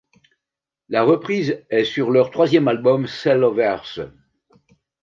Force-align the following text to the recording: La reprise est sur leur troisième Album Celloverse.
La 0.89 1.03
reprise 1.03 1.63
est 1.69 1.83
sur 1.83 2.09
leur 2.09 2.31
troisième 2.31 2.67
Album 2.67 3.05
Celloverse. 3.05 3.99